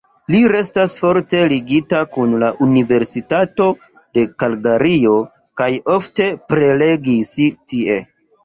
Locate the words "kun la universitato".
2.15-3.69